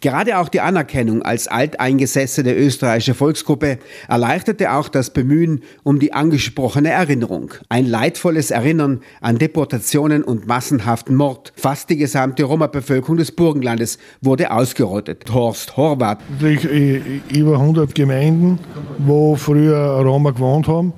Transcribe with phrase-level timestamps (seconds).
[0.00, 6.90] Gerade auch die Anerkennung als alteingesessene österreichische Volksgruppe erleichterte auch das Bemühen um die angesprochene
[6.90, 7.52] Erinnerung.
[7.68, 11.52] Ein leidvolles Erinnern an Deportationen und massenhaften Mord.
[11.54, 15.30] Fast die gesamte Roma-Bevölkerung des Burgenlandes wurde ausgerottet.
[15.32, 16.20] Horst Horvath.
[16.42, 18.58] Äh, über 100 Gemeinden,
[18.98, 20.94] wo früher Roma gewohnt haben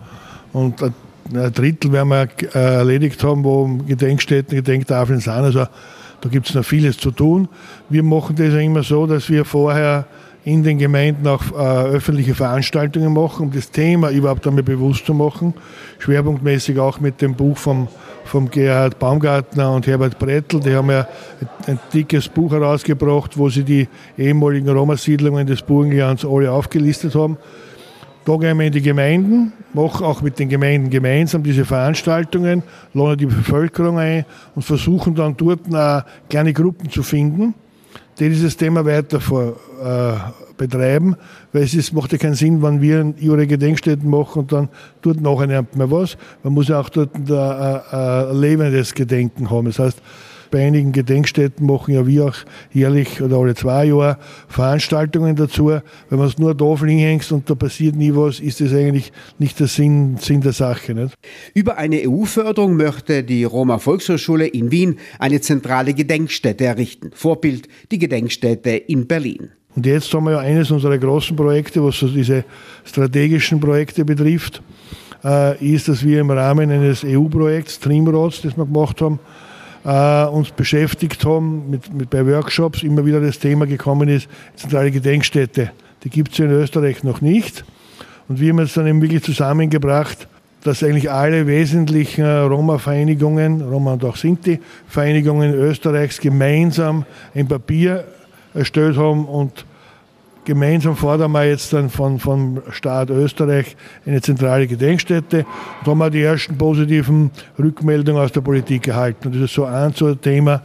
[0.53, 5.32] und ein Drittel werden wir erledigt haben, wo Gedenkstätten, Gedenktafeln sind.
[5.32, 5.66] Also
[6.23, 7.48] da gibt es noch vieles zu tun.
[7.88, 10.07] Wir machen das ja immer so, dass wir vorher
[10.45, 15.14] in den Gemeinden auch äh, öffentliche Veranstaltungen machen, um das Thema überhaupt einmal bewusst zu
[15.14, 15.55] machen.
[15.98, 17.88] Schwerpunktmäßig auch mit dem Buch vom,
[18.24, 20.61] vom Gerhard Baumgartner und Herbert Brettel.
[20.61, 21.06] Die haben ja
[21.41, 27.36] ein, ein dickes Buch herausgebracht, wo sie die ehemaligen Roma-Siedlungen des Burgenlands alle aufgelistet haben.
[28.25, 32.62] Da gehen wir in die Gemeinden, machen auch mit den Gemeinden gemeinsam diese Veranstaltungen,
[32.95, 35.62] laden die Bevölkerung ein und versuchen dann dort
[36.29, 37.55] kleine Gruppen zu finden,
[38.21, 40.12] die dieses Thema weiter vor, äh,
[40.57, 41.17] betreiben,
[41.53, 44.69] weil es ist, macht ja keinen Sinn, wenn wir ihre Gedenkstätten machen und dann
[45.01, 46.17] dort nachher nimmt man was.
[46.45, 49.67] Man muss ja auch dort ein, ein, ein lebendes Gedenken haben.
[49.67, 50.01] Das heißt,
[50.53, 52.36] bei einigen Gedenkstätten machen ja wir auch
[52.72, 55.70] jährlich oder alle zwei Jahre Veranstaltungen dazu.
[56.08, 59.58] Wenn man es nur da hinhängst und da passiert nie was, ist das eigentlich nicht
[59.58, 60.95] der Sinn, Sinn der Sache.
[60.95, 61.14] Nicht?
[61.55, 67.11] Über eine EU-Förderung möchte die Roma Volkshochschule in Wien eine zentrale Gedenkstätte errichten.
[67.14, 69.48] Vorbild die Gedenkstätte in Berlin.
[69.75, 72.45] Und jetzt haben wir ja eines unserer großen Projekte, was so diese
[72.84, 74.62] strategischen Projekte betrifft,
[75.25, 79.19] äh, ist, dass wir im Rahmen eines EU-Projekts, Trimrods, das wir gemacht haben,
[79.84, 84.91] äh, uns beschäftigt haben, mit, mit, bei Workshops immer wieder das Thema gekommen ist, zentrale
[84.91, 85.72] Gedenkstätte.
[86.05, 87.64] Die gibt es in Österreich noch nicht.
[88.28, 90.28] Und wir haben uns dann eben wirklich zusammengebracht,
[90.62, 98.05] dass eigentlich alle wesentlichen Roma-Vereinigungen, Roma und auch Sinti-Vereinigungen Österreichs gemeinsam ein Papier
[98.55, 99.64] erstellt haben und
[100.45, 105.47] Gemeinsam fordern wir jetzt dann von, vom Staat Österreich eine zentrale Gedenkstätte
[105.81, 109.29] und haben auch die ersten positiven Rückmeldungen aus der Politik erhalten.
[109.29, 110.63] Und das ist so ein so ein Thema,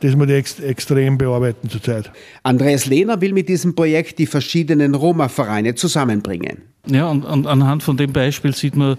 [0.00, 2.12] das wir ex extrem bearbeiten zurzeit.
[2.44, 6.62] Andreas Lehner will mit diesem Projekt die verschiedenen Roma-Vereine zusammenbringen.
[6.86, 8.96] Ja, und, und anhand von dem Beispiel sieht man,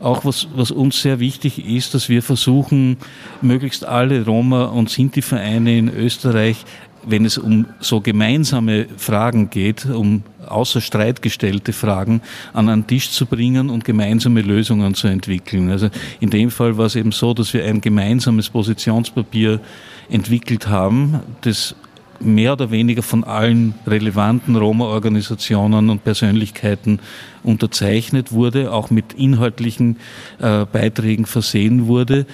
[0.00, 2.98] auch was, was uns sehr wichtig ist, dass wir versuchen,
[3.40, 6.64] möglichst alle Roma- und Sinti-Vereine in Österreich
[7.06, 12.20] wenn es um so gemeinsame Fragen geht, um außer Streit gestellte Fragen
[12.52, 15.70] an einen Tisch zu bringen und gemeinsame Lösungen zu entwickeln.
[15.70, 15.88] Also
[16.20, 19.60] in dem Fall war es eben so, dass wir ein gemeinsames Positionspapier
[20.08, 21.74] entwickelt haben, das
[22.20, 27.00] mehr oder weniger von allen relevanten Roma-Organisationen und Persönlichkeiten
[27.42, 29.96] unterzeichnet wurde, auch mit inhaltlichen
[30.40, 32.26] äh, Beiträgen versehen wurde.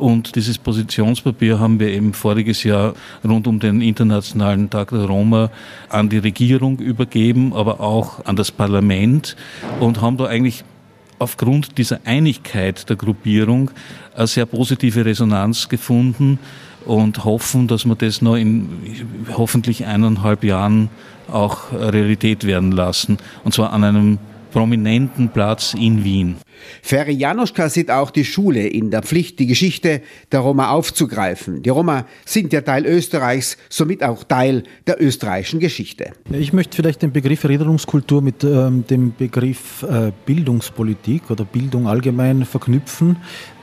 [0.00, 5.50] Und dieses Positionspapier haben wir eben voriges Jahr rund um den Internationalen Tag der Roma
[5.90, 9.36] an die Regierung übergeben, aber auch an das Parlament
[9.78, 10.64] und haben da eigentlich
[11.18, 13.72] aufgrund dieser Einigkeit der Gruppierung
[14.16, 16.38] eine sehr positive Resonanz gefunden
[16.86, 18.70] und hoffen, dass wir das noch in
[19.36, 20.88] hoffentlich eineinhalb Jahren
[21.30, 23.18] auch Realität werden lassen.
[23.44, 24.18] Und zwar an einem
[24.50, 26.36] prominenten Platz in Wien.
[26.82, 31.62] Ferry Janoschka sieht auch die Schule in der Pflicht, die Geschichte der Roma aufzugreifen.
[31.62, 36.12] Die Roma sind ja Teil Österreichs, somit auch Teil der österreichischen Geschichte.
[36.30, 42.44] Ich möchte vielleicht den Begriff Erinnerungskultur mit ähm, dem Begriff äh, Bildungspolitik oder Bildung allgemein
[42.44, 43.16] verknüpfen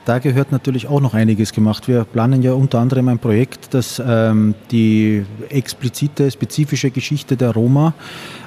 [0.08, 1.86] da gehört natürlich auch noch einiges gemacht.
[1.86, 7.92] Wir planen ja unter anderem ein Projekt, das ähm, die explizite, spezifische Geschichte der Roma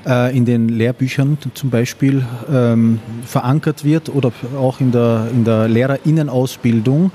[0.08, 5.68] äh, in den Lehrbüchern zum Beispiel ähm, verankert wird oder auch in der, in der
[5.68, 7.12] Lehrerinnenausbildung.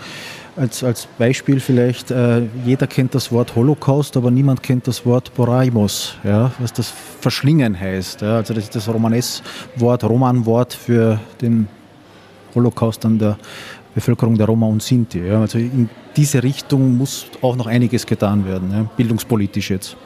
[0.57, 5.35] Als, als Beispiel vielleicht, äh, jeder kennt das Wort Holocaust, aber niemand kennt das Wort
[5.35, 8.23] Boraimos, ja, was das Verschlingen heißt.
[8.23, 8.37] Ja.
[8.37, 11.69] Also das ist das Romanes-Wort, Roman-Wort für den
[12.55, 13.37] Holocaust an der
[13.97, 15.27] Bevölkerung der Roma und Sinti.
[15.27, 15.41] Ja.
[15.41, 19.97] Also in diese Richtung muss auch noch einiges getan werden, ja, bildungspolitisch jetzt.